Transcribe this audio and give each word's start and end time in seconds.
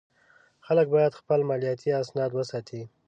خلک 0.65 0.87
باید 0.95 1.17
خپل 1.19 1.39
مالیاتي 1.49 1.89
اسناد 2.03 2.31
وساتي. 2.33 2.81